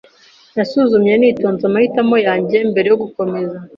[0.55, 3.57] Nasuzumye nitonze amahitamo yanjye mbere yo gukomeza.